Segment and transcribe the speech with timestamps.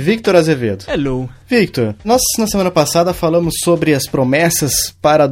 [0.00, 0.84] Victor Azevedo.
[0.88, 1.28] Hello.
[1.46, 5.26] Victor, nós na semana passada falamos sobre as promessas para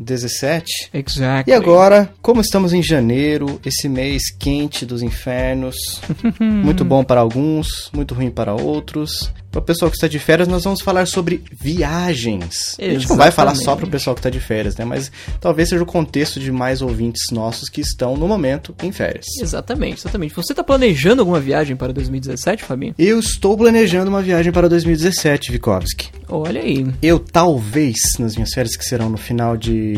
[0.00, 0.90] 2017.
[0.92, 1.52] Exactly.
[1.52, 5.76] E agora, como estamos em janeiro, esse mês quente dos infernos,
[6.40, 9.30] muito bom para alguns, muito ruim para outros.
[9.50, 12.76] Para o pessoal que está de férias, nós vamos falar sobre viagens.
[12.78, 14.84] A gente não vai falar só para o pessoal que está de férias, né?
[14.84, 15.10] Mas
[15.40, 19.26] talvez seja o contexto de mais ouvintes nossos que estão no momento em férias.
[19.40, 20.34] Exatamente, exatamente.
[20.34, 22.94] Você está planejando alguma viagem para 2017, Fabinho?
[22.96, 26.10] Eu estou planejando uma viagem para 2017, Vikovski.
[26.28, 26.86] Olha aí.
[27.02, 29.89] Eu talvez, nas minhas férias que serão no final de.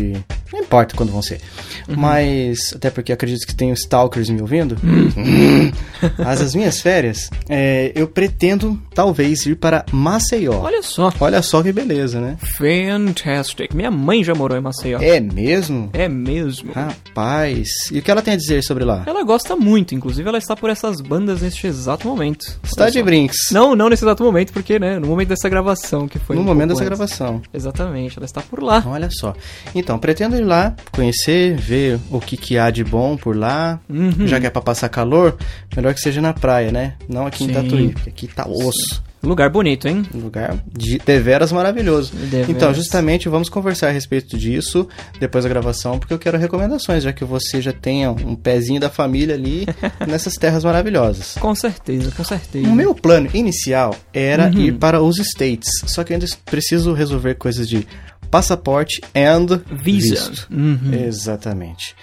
[0.52, 1.40] Não importa quando vão ser.
[1.88, 1.96] Uhum.
[1.96, 2.72] Mas.
[2.74, 4.76] Até porque acredito que tem stalkers me ouvindo.
[4.82, 5.72] Uhum.
[6.18, 10.60] Mas as minhas férias, é, eu pretendo, talvez, ir para Maceió.
[10.60, 11.12] Olha só.
[11.20, 12.36] Olha só que beleza, né?
[12.58, 13.72] Fantastic.
[13.74, 14.98] Minha mãe já morou em Maceió.
[15.00, 15.88] É mesmo?
[15.92, 16.72] É mesmo.
[16.72, 17.68] Rapaz.
[17.90, 19.04] E o que ela tem a dizer sobre lá?
[19.06, 19.94] Ela gosta muito.
[19.94, 22.58] Inclusive, ela está por essas bandas neste exato momento.
[22.62, 23.50] Está de brinks.
[23.50, 26.36] Não, não nesse exato momento, porque, né, no momento dessa gravação que foi.
[26.36, 26.88] No um momento dessa antes.
[26.88, 27.42] gravação.
[27.54, 28.82] Exatamente, ela está por lá.
[28.86, 29.34] Olha só.
[29.74, 33.80] Então, pretendo ir lá, conhecer, ver o que, que há de bom por lá.
[33.88, 34.26] Uhum.
[34.26, 35.36] Já que é pra passar calor,
[35.76, 36.94] melhor que seja na praia, né?
[37.08, 37.50] Não aqui Sim.
[37.50, 39.02] em Tatuí, porque aqui tá osso.
[39.22, 40.04] Lugar bonito, hein?
[40.12, 42.12] Lugar de deveras maravilhoso.
[42.12, 42.48] Deveras.
[42.48, 44.88] Então, justamente, vamos conversar a respeito disso
[45.20, 48.90] depois da gravação, porque eu quero recomendações, já que você já tem um pezinho da
[48.90, 49.64] família ali
[50.08, 51.36] nessas terras maravilhosas.
[51.38, 52.66] Com certeza, com certeza.
[52.66, 54.58] O meu plano inicial era Uhum.
[54.58, 57.86] ir para os States, só que eu ainda preciso resolver coisas de
[58.32, 60.32] passaporte and Visa.
[60.50, 60.94] Uhum.
[61.06, 61.94] Exatamente.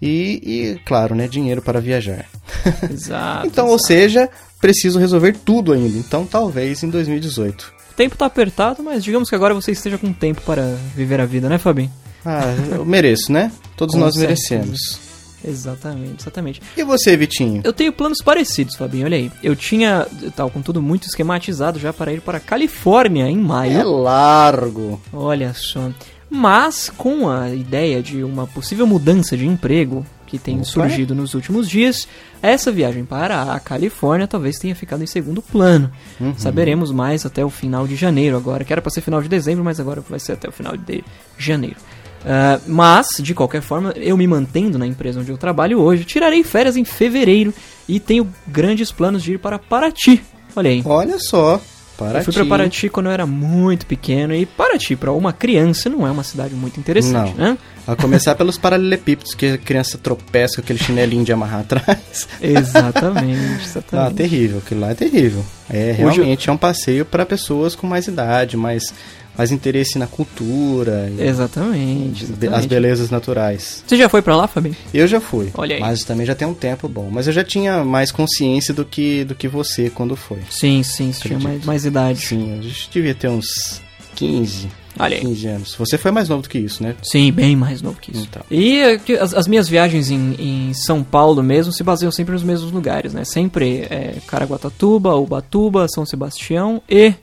[0.00, 2.26] E, e, claro, né, dinheiro para viajar.
[2.92, 3.46] Exato.
[3.46, 3.86] então, ou exato.
[3.86, 5.96] seja, preciso resolver tudo ainda.
[5.96, 7.72] Então, talvez em 2018.
[7.90, 11.24] O tempo tá apertado, mas digamos que agora você esteja com tempo para viver a
[11.24, 11.90] vida, né, Fabinho?
[12.24, 13.50] Ah, eu mereço, né?
[13.76, 14.54] Todos Com nós certeza.
[14.56, 15.11] merecemos.
[15.44, 16.62] Exatamente, exatamente.
[16.76, 17.60] E você, Vitinho?
[17.64, 19.30] Eu tenho planos parecidos, Fabinho, olha aí.
[19.42, 23.78] Eu tinha, tal, com tudo muito esquematizado já para ir para a Califórnia em maio.
[23.78, 25.00] É largo.
[25.12, 25.90] Olha só.
[26.30, 30.64] Mas com a ideia de uma possível mudança de emprego que tem Opa.
[30.64, 32.08] surgido nos últimos dias,
[32.40, 35.92] essa viagem para a Califórnia talvez tenha ficado em segundo plano.
[36.18, 36.32] Uhum.
[36.38, 39.62] Saberemos mais até o final de janeiro agora, que era para ser final de dezembro,
[39.62, 41.04] mas agora vai ser até o final de
[41.36, 41.76] janeiro.
[42.24, 46.42] Ah, mas, de qualquer forma, eu me mantendo na empresa onde eu trabalho hoje, tirarei
[46.42, 47.52] férias em fevereiro
[47.88, 50.22] e tenho grandes planos de ir para Paraty.
[50.54, 50.82] Olha aí.
[50.84, 51.60] Olha só.
[51.98, 52.18] Paraty.
[52.18, 56.06] Eu fui pra Paraty quando eu era muito pequeno e Paraty, pra uma criança, não
[56.06, 57.50] é uma cidade muito interessante, Não.
[57.52, 57.58] né?
[57.86, 62.28] A começar pelos paralelepípedos, que a criança tropeça com aquele chinelinho de amarrar atrás.
[62.40, 64.14] Exatamente, Ah, exatamente.
[64.14, 64.58] terrível.
[64.58, 65.44] Aquilo lá é terrível.
[65.68, 68.94] É, realmente é um passeio para pessoas com mais idade, mais,
[69.36, 71.10] mais interesse na cultura.
[71.18, 72.68] Exatamente, be- As exatamente.
[72.68, 73.82] belezas naturais.
[73.86, 74.76] Você já foi pra lá, Fabi?
[74.92, 75.50] Eu já fui.
[75.54, 75.80] Olha aí.
[75.80, 77.08] Mas também já tem um tempo bom.
[77.10, 80.38] Mas eu já tinha mais consciência do que, do que você quando foi.
[80.50, 82.20] Sim, sim, você tinha mais, mais idade.
[82.26, 83.80] Sim, a gente devia ter uns
[84.14, 85.22] 15, Olha aí.
[85.22, 85.74] 15 anos.
[85.76, 86.94] Você foi mais novo do que isso, né?
[87.02, 88.26] Sim, bem mais novo que isso.
[88.30, 88.42] Então.
[88.50, 92.42] E é, as, as minhas viagens em, em São Paulo mesmo se baseiam sempre nos
[92.42, 93.24] mesmos lugares, né?
[93.24, 97.14] Sempre é, Caraguatatuba, Ubatuba, São Sebastião e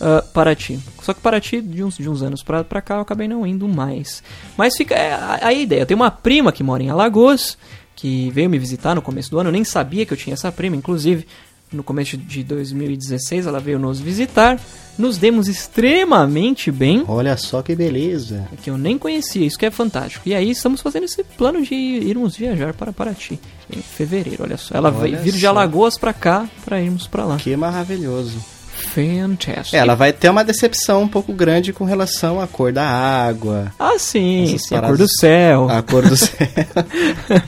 [0.00, 0.78] ah, Paraty.
[1.02, 3.66] Só que Paraty, de uns, de uns anos pra, pra cá, eu acabei não indo
[3.68, 4.22] mais.
[4.56, 5.80] Mas fica é, a- a ideia.
[5.82, 7.56] Eu tenho uma prima que mora em Alagoas,
[7.96, 9.48] que veio me visitar no começo do ano.
[9.48, 11.26] Eu nem sabia que eu tinha essa prima, inclusive.
[11.70, 14.58] No começo de 2016 ela veio nos visitar.
[14.96, 18.48] Nos demos extremamente bem Olha só que beleza.
[18.62, 20.26] que eu nem conhecia, isso que é fantástico.
[20.28, 23.38] E aí estamos fazendo esse plano de irmos viajar para Paraty
[23.70, 24.74] em fevereiro, olha só.
[24.74, 25.46] Ela Olha veio vir de.
[25.46, 27.36] Alagoas para cá para irmos para lá.
[27.36, 28.38] Que maravilhoso.
[28.78, 29.76] Fantástico.
[29.76, 33.98] Ela vai ter uma decepção um pouco grande com relação à cor da água, Ah,
[33.98, 35.68] sim, sim a cor paradas- do céu.
[35.70, 36.36] a cor do céu.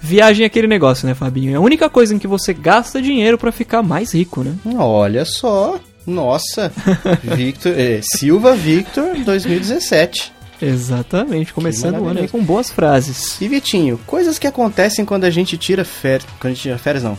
[0.00, 1.52] Viagem é aquele negócio, né, Fabinho?
[1.52, 4.54] É a única coisa em que você gasta dinheiro para ficar mais rico, né?
[4.76, 5.78] Olha só.
[6.04, 6.72] Nossa.
[7.22, 10.32] Victor, eh, Silva Victor 2017.
[10.60, 13.40] Exatamente, começando o ano aí com boas frases.
[13.40, 16.28] E Vitinho, coisas que acontecem quando a gente tira férias.
[16.40, 17.16] Quando a gente tira férias, não.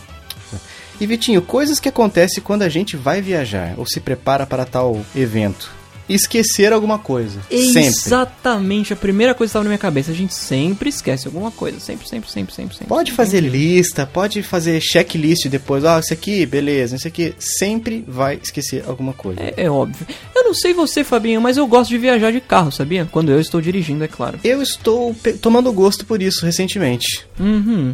[1.04, 5.06] E Vitinho, coisas que acontecem quando a gente vai viajar ou se prepara para tal
[5.14, 5.70] evento.
[6.08, 7.42] Esquecer alguma coisa.
[7.50, 7.88] Sempre.
[7.88, 10.12] Exatamente, a primeira coisa que estava na minha cabeça.
[10.12, 11.78] A gente sempre esquece alguma coisa.
[11.82, 12.74] Sempre, sempre, sempre, sempre.
[12.74, 13.26] sempre Pode sempre.
[13.26, 15.84] fazer lista, pode fazer checklist depois.
[15.84, 17.36] Ah, isso aqui, beleza, isso aqui.
[17.38, 19.42] Sempre vai esquecer alguma coisa.
[19.42, 20.08] É, é óbvio.
[20.34, 23.06] Eu não sei você, Fabinho, mas eu gosto de viajar de carro, sabia?
[23.12, 24.40] Quando eu estou dirigindo, é claro.
[24.42, 27.26] Eu estou tomando gosto por isso recentemente.
[27.38, 27.94] Uhum.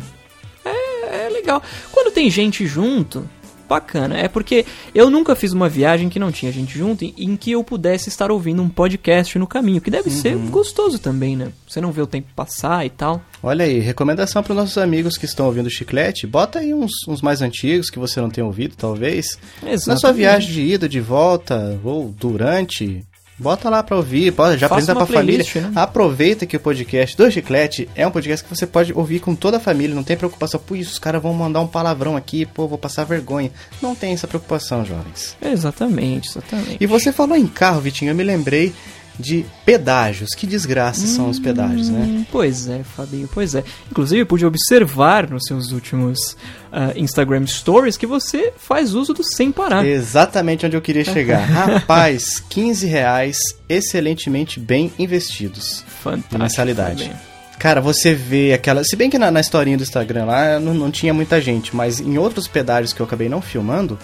[1.39, 1.61] Legal.
[1.91, 3.27] Quando tem gente junto,
[3.69, 4.17] bacana.
[4.17, 4.65] É porque
[4.95, 8.09] eu nunca fiz uma viagem que não tinha gente junto em, em que eu pudesse
[8.09, 11.51] estar ouvindo um podcast no caminho, que deve ser gostoso também, né?
[11.67, 13.21] Você não vê o tempo passar e tal.
[13.43, 16.25] Olha aí, recomendação para os nossos amigos que estão ouvindo o Chiclete.
[16.25, 19.37] Bota aí uns, uns mais antigos que você não tenha ouvido, talvez.
[19.61, 20.17] Na sua Exatamente.
[20.17, 23.05] viagem de ida, de volta, ou durante,
[23.39, 25.43] bota lá para ouvir, pode, já apresenta pra família.
[25.43, 25.71] playlist, né?
[25.75, 29.57] Aproveita que o podcast do Chiclete é um podcast que você pode ouvir com toda
[29.57, 32.67] a família, não tem preocupação, pô, isso, os caras vão mandar um palavrão aqui, pô,
[32.67, 33.51] vou passar vergonha.
[33.81, 35.37] Não tem essa preocupação, jovens.
[35.41, 36.77] Exatamente, exatamente.
[36.79, 38.73] E você falou em carro, Vitinho, eu me lembrei
[39.19, 40.29] de pedágios.
[40.35, 41.99] Que desgraça são os pedágios, né?
[41.99, 43.63] Hum, Pois é, Fabinho, pois é.
[43.91, 46.37] Inclusive, eu pude observar nos seus últimos
[46.71, 49.85] ah, Instagram Stories que você faz uso do sem parar.
[49.85, 51.41] Exatamente onde eu queria chegar.
[51.41, 53.37] Rapaz, 15 reais
[53.67, 55.83] excelentemente bem investidos.
[56.01, 56.37] Fantástico.
[56.39, 57.03] mensalidade.
[57.03, 57.19] Fabinho.
[57.59, 58.83] Cara, você vê aquela.
[58.85, 61.99] Se bem que na, na historinha do Instagram lá não, não tinha muita gente, mas
[61.99, 63.99] em outros pedágios que eu acabei não filmando,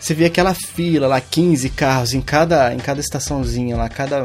[0.00, 4.24] você vê aquela fila lá, 15 carros em cada, em cada estaçãozinha lá, cada.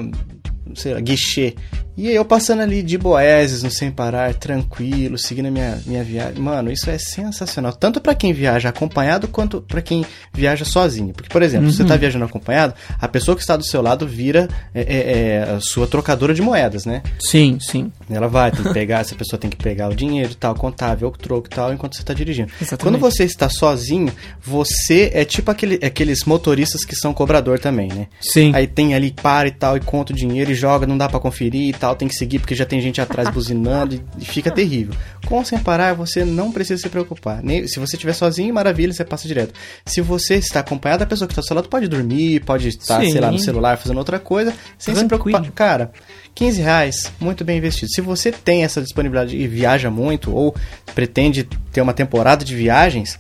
[0.74, 1.54] sei lá, guichê.
[1.98, 6.42] E eu passando ali de Boéses, no Sem Parar, tranquilo, seguindo a minha, minha viagem.
[6.42, 7.72] Mano, isso é sensacional.
[7.72, 11.14] Tanto pra quem viaja acompanhado, quanto pra quem viaja sozinho.
[11.14, 14.06] Porque, por exemplo, se você tá viajando acompanhado, a pessoa que está do seu lado
[14.06, 17.02] vira é, é, é, a sua trocadora de moedas, né?
[17.20, 17.92] Sim, sim.
[18.10, 21.08] Ela vai, tem que pegar, essa pessoa tem que pegar o dinheiro e tal, contável,
[21.08, 22.52] o troco e tal, enquanto você está dirigindo.
[22.62, 22.84] Exatamente.
[22.84, 24.12] Quando você está sozinho,
[24.44, 28.08] você é tipo aquele, aqueles motoristas que são cobrador também, né?
[28.20, 28.52] Sim.
[28.54, 31.22] Aí tem ali, para e tal, e conta o dinheiro e joga, não dá pra
[31.22, 34.50] conferir e tal, tem que seguir porque já tem gente atrás buzinando e, e fica
[34.50, 34.96] terrível.
[35.26, 37.44] Com sem parar, você não precisa se preocupar.
[37.44, 39.54] Nem, se você estiver sozinho, maravilha, você passa direto.
[39.86, 43.02] Se você está acompanhado, a pessoa que está do seu lado pode dormir, pode estar,
[43.02, 43.12] Sim.
[43.12, 45.40] sei lá, no celular fazendo outra coisa, sem se Tranquilo.
[45.40, 45.52] preocupar.
[45.52, 45.92] Cara,
[46.34, 47.92] 15 reais, muito bem investido.
[47.92, 50.56] Se você tem essa disponibilidade e viaja muito, ou
[50.94, 53.20] pretende ter uma temporada de viagens,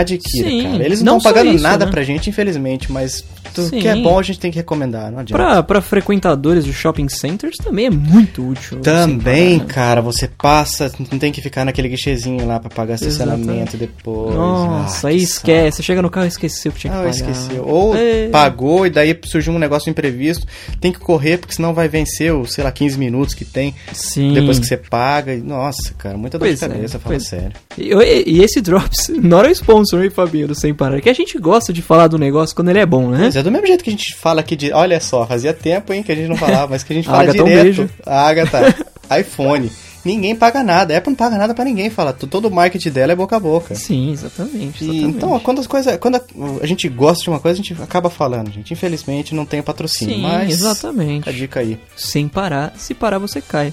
[0.00, 0.84] adquira, Sim, cara.
[0.84, 1.90] Eles não não estão pagando isso, nada né?
[1.90, 3.24] pra gente, infelizmente, mas
[3.54, 3.78] tudo Sim.
[3.78, 5.42] que é bom a gente tem que recomendar, não adianta.
[5.44, 8.80] Pra, pra frequentadores de shopping centers também é muito útil.
[8.80, 9.64] Também, né?
[9.68, 14.34] cara, você passa, não tem que ficar naquele guichezinho lá pra pagar estacionamento depois.
[14.34, 15.76] Nossa, Ah, aí que esquece.
[15.76, 17.16] Você chega no carro e esqueceu que tinha que Ah, pagar.
[17.16, 17.60] eu esqueci.
[17.60, 18.28] Ou É.
[18.28, 20.46] pagou e daí surgiu um negócio imprevisto.
[20.80, 23.74] Tem que correr, porque senão vai vencer os, sei lá, 15 minutos que tem.
[23.92, 24.32] Sim.
[24.34, 25.36] Depois que você paga.
[25.36, 27.52] Nossa, cara, muita dor Pois de é, cabeça, fala pois- sério.
[27.78, 27.92] E,
[28.26, 31.00] e- esse Drops, not a sponsor, hein, Fabinho, do Sem Parar.
[31.00, 33.18] Que a gente gosta de falar do negócio quando ele é bom, né?
[33.20, 34.72] Mas é do mesmo jeito que a gente fala aqui de.
[34.72, 37.22] Olha só, fazia tempo, hein, que a gente não falava, mas que a gente fala
[37.24, 37.62] Agatha, um direto.
[37.64, 37.90] beijo.
[38.06, 38.74] A Agatha,
[39.20, 39.70] iPhone.
[40.04, 40.92] Ninguém paga nada.
[40.94, 41.88] A Apple não paga nada pra ninguém.
[41.88, 43.74] Fala, todo o marketing dela é boca a boca.
[43.74, 44.84] Sim, exatamente.
[44.84, 45.16] E, exatamente.
[45.16, 45.96] então, quando as coisas.
[45.96, 46.20] Quando a,
[46.60, 48.70] a gente gosta de uma coisa, a gente acaba falando, gente.
[48.72, 50.16] Infelizmente não tem patrocínio.
[50.16, 50.50] Sim, mas.
[50.50, 51.26] exatamente.
[51.26, 51.78] A dica aí.
[51.96, 53.72] Sem parar, se parar você cai.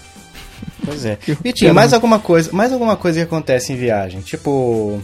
[0.85, 1.17] Pois é.
[1.27, 4.21] Vitinho, quero- mais alguma coisa, mais alguma coisa que acontece em viagem?
[4.21, 5.01] Tipo.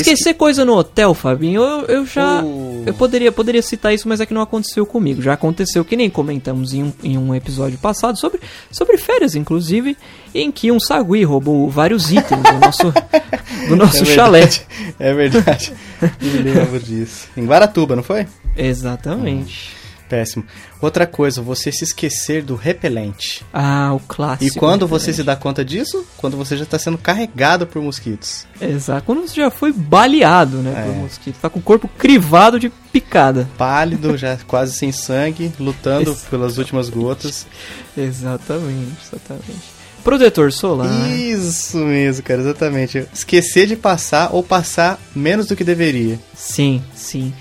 [0.00, 2.42] Esquecer coisa no hotel, Fabinho, eu, eu já.
[2.42, 2.82] Uh.
[2.86, 5.22] Eu poderia, poderia citar isso, mas é que não aconteceu comigo.
[5.22, 8.40] Já aconteceu, que nem comentamos em um, em um episódio passado, sobre,
[8.70, 9.96] sobre férias, inclusive,
[10.34, 12.92] em que um sagui roubou vários itens do nosso,
[13.68, 14.48] do nosso é chalé.
[14.98, 15.72] É verdade.
[16.20, 17.28] Me lembro disso.
[17.36, 18.26] Em Guaratuba, não foi?
[18.56, 19.81] Exatamente.
[20.12, 20.44] Péssimo.
[20.78, 23.42] Outra coisa, você se esquecer do repelente.
[23.50, 24.44] Ah, o clássico.
[24.44, 26.04] E quando você se dá conta disso?
[26.18, 28.44] Quando você já está sendo carregado por mosquitos.
[28.60, 29.06] Exato.
[29.06, 30.82] Quando você já foi baleado, né, É.
[30.84, 31.38] por mosquito.
[31.40, 33.48] Tá com o corpo crivado de picada.
[33.56, 37.46] Pálido, já quase sem sangue, lutando Esse- pelas últimas gotas.
[37.96, 39.82] Exatamente, exatamente.
[40.04, 40.90] Protetor solar.
[41.16, 43.06] Isso mesmo, cara, exatamente.
[43.14, 46.18] Esquecer de passar ou passar menos do que deveria.
[46.34, 47.32] Sim, sim.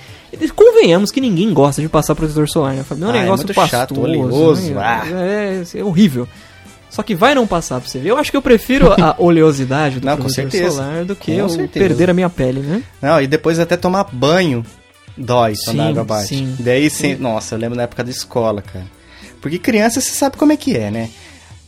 [0.55, 3.05] Convenhamos que ninguém gosta de passar protetor solar, né, Fabio?
[3.05, 4.81] É um Ah, é negócio muito pastoso, chato, oleoso, né?
[4.81, 5.03] ah.
[5.07, 6.27] É, é horrível.
[6.89, 8.09] Só que vai não passar pra você ver.
[8.09, 11.49] Eu acho que eu prefiro a oleosidade do Não, protetor solar do que Com eu
[11.49, 11.85] certeza.
[11.87, 12.83] perder a minha pele, né?
[13.01, 14.65] Não, e depois até tomar banho
[15.17, 16.27] dói quando Sim, a água bate.
[16.27, 16.55] sim.
[16.59, 17.15] Daí, sem...
[17.15, 18.85] nossa, eu lembro na época da escola, cara.
[19.41, 21.09] Porque criança, você sabe como é que é, né?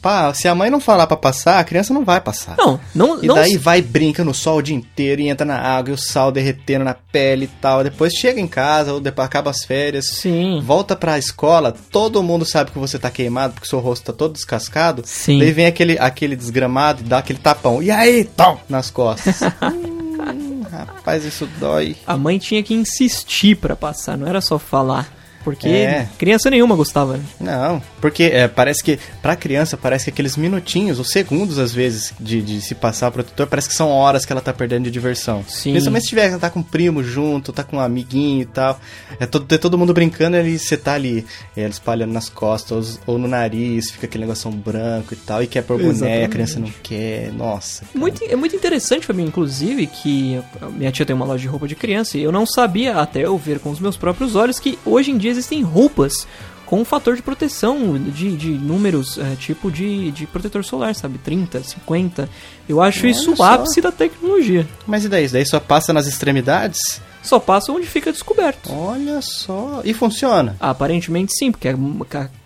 [0.04, 2.58] Pá, se a mãe não falar pra passar, a criança não vai passar.
[2.58, 5.58] Não, não, E não daí vai, brinca no sol o dia inteiro e entra na
[5.58, 7.86] água e o sal derretendo na pele e tal.
[7.86, 10.10] Depois chega em casa ou depois acaba as férias.
[10.10, 10.60] Sim.
[10.62, 14.34] Volta pra escola, todo mundo sabe que você tá queimado porque seu rosto tá todo
[14.34, 15.04] descascado.
[15.06, 15.40] Sim.
[15.40, 17.82] Daí vem aquele, aquele desgramado e dá aquele tapão.
[17.82, 19.40] E aí, tom, nas costas.
[19.64, 21.96] hum, rapaz, isso dói.
[22.06, 25.23] A mãe tinha que insistir pra passar, não era só falar.
[25.44, 26.08] Porque É.
[26.18, 27.24] criança nenhuma gostava, né?
[27.40, 32.14] Não, Porque é, parece que, pra criança, parece que aqueles minutinhos, ou segundos às vezes,
[32.20, 34.92] de, de se passar o protetor, parece que são horas que ela tá perdendo de
[34.92, 35.44] diversão.
[35.48, 35.72] Sim.
[35.72, 38.80] Principalmente se tiver, tá com um primo junto, tá com um amiguinho e tal.
[39.20, 43.18] É todo, todo mundo brincando e você tá ali, é, espalhando nas costas ou, ou
[43.20, 46.72] no nariz, fica aquele negócio branco e tal, e quer pôr boné, a criança não
[46.82, 47.32] quer.
[47.34, 47.86] Nossa.
[47.86, 48.00] cara.
[48.00, 51.68] Muito, é muito interessante pra mim, inclusive, que minha tia tem uma loja de roupa
[51.68, 54.78] de criança e eu não sabia até eu ver com os meus próprios olhos que
[54.86, 56.26] hoje em dia existem roupas
[56.66, 61.18] com um fator de proteção de, de números, é, tipo de, de protetor solar, sabe?
[61.20, 62.30] 30, 50.
[62.68, 64.68] Eu acho Olha isso o ápice da tecnologia.
[64.88, 65.26] Mas e daí?
[65.26, 66.80] Isso daí só passa nas extremidades?
[67.22, 68.72] Só passa onde fica descoberto.
[68.74, 69.82] Olha só.
[69.84, 70.56] E funciona?
[70.60, 71.78] Aparentemente sim, porque a-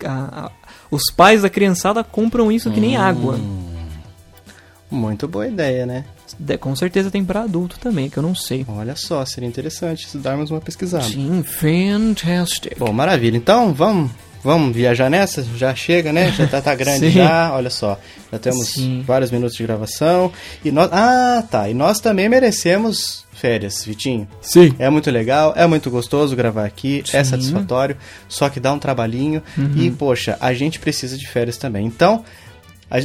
[0.04, 0.50] a- a-
[0.90, 3.38] os pais da criançada compram isso que nem água.
[4.90, 6.04] Muito boa ideia, né?
[6.38, 8.64] De- com certeza tem pra adulto também, que eu não sei.
[8.68, 11.04] Olha só, seria interessante se darmos uma pesquisada.
[11.04, 12.76] Sim, fantastic.
[12.78, 13.36] Bom, maravilha.
[13.36, 14.10] Então, vamos,
[14.42, 15.42] vamos viajar nessa?
[15.56, 16.32] Já chega, né?
[16.32, 17.10] Já tá, tá grande Sim.
[17.12, 17.52] já.
[17.54, 17.98] Olha só,
[18.32, 19.02] já temos Sim.
[19.06, 20.32] vários minutos de gravação.
[20.64, 21.68] E nós, ah, tá.
[21.68, 24.26] E nós também merecemos férias, Vitinho.
[24.40, 24.74] Sim.
[24.80, 27.96] É muito legal, é muito gostoso gravar aqui, é satisfatório,
[28.28, 29.40] só que dá um trabalhinho
[29.76, 31.86] e, poxa, a gente precisa de férias também.
[31.86, 32.24] Então,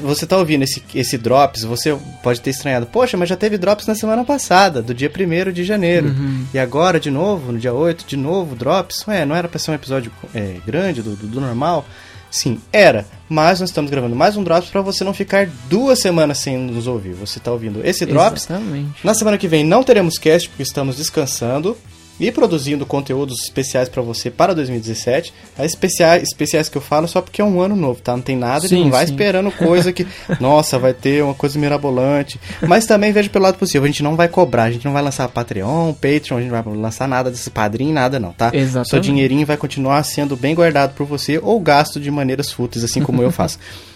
[0.01, 3.85] você tá ouvindo esse, esse Drops, você pode ter estranhado, poxa, mas já teve Drops
[3.85, 6.15] na semana passada, do dia 1 de janeiro.
[6.53, 9.05] E agora, de novo, no dia 8, de novo, Drops?
[9.07, 11.85] Ué, não era pra ser um episódio é, grande, do, do, do normal?
[12.31, 13.05] Sim, era.
[13.29, 16.87] Mas nós estamos gravando mais um Drops pra você não ficar duas semanas sem nos
[16.87, 17.13] ouvir.
[17.13, 19.05] Você tá ouvindo esse Drops, Exatamente.
[19.05, 21.77] na semana que vem não teremos cast porque estamos descansando
[22.20, 25.34] e produzindo conteúdos especiais pra você para 2017.
[25.58, 28.15] As especiais, especiais que eu falo só porque é um ano novo, tá?
[28.15, 29.13] Não tem nada, Sim, não vai sim.
[29.13, 30.05] esperando coisa que,
[30.39, 32.39] nossa, vai ter uma coisa mirabolante.
[32.67, 35.01] Mas também vejo pelo lado possível, a gente não vai cobrar, a gente não vai
[35.01, 38.51] lançar Patreon, Patreon, a gente não vai lançar nada desse padrinho, nada não, tá?
[38.53, 38.89] Exatamente.
[38.89, 43.01] Seu dinheirinho vai continuar sendo bem guardado por você ou gasto de maneiras fúteis, assim
[43.01, 43.60] como eu faço.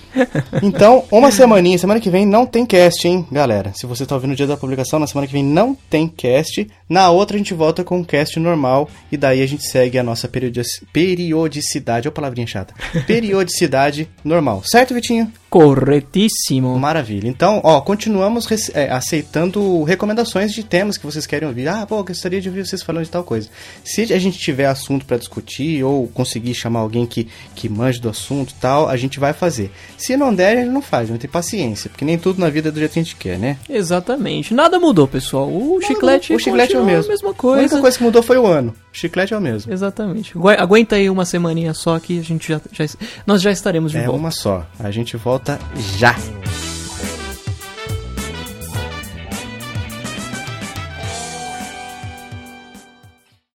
[0.64, 3.72] Então, uma semaninha, semana que vem não tem cast, hein, galera?
[3.76, 6.68] Se você tá ouvindo no dia da publicação, na semana que vem não tem cast.
[6.90, 10.04] Na outra a gente volta com um cast normal e daí a gente segue a
[10.04, 12.74] nossa periodici- periodicidade, ó palavrinha chata.
[13.06, 14.62] Periodicidade normal.
[14.66, 15.32] Certo, Vitinho?
[15.50, 16.77] Corretíssimo.
[16.77, 17.27] Maravilha.
[17.27, 21.68] Então, ó, continuamos é, aceitando recomendações de temas que vocês querem ouvir.
[21.68, 23.50] Ah, pô, gostaria de ouvir vocês falando de tal coisa.
[23.84, 28.10] Se a gente tiver assunto pra discutir ou conseguir chamar alguém que, que manje do
[28.10, 29.72] assunto tal, a gente vai fazer.
[29.98, 32.70] Se não der, a gente não faz, não tem paciência, porque nem tudo na vida
[32.70, 33.58] é do jeito que a gente quer, né?
[33.70, 34.54] Exatamente.
[34.54, 35.48] Nada mudou, pessoal.
[35.50, 37.06] O chiclete, o chiclete é o mesmo.
[37.06, 37.80] a mesma A única coisa.
[37.82, 38.74] coisa que mudou foi o ano.
[38.98, 39.72] Chiclete é o mesmo.
[39.72, 40.36] Exatamente.
[40.38, 42.86] Agu- Aguenta aí uma semaninha só que a gente já, já
[43.25, 44.20] nós já estaremos de É volta.
[44.20, 44.66] uma só.
[44.80, 45.60] A gente volta
[45.98, 46.16] já.